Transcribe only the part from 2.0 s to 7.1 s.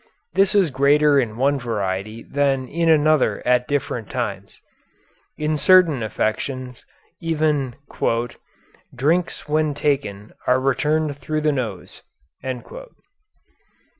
than in another at different times. In certain affections